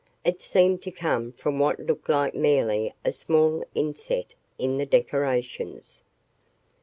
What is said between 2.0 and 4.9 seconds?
like merely a small inset in the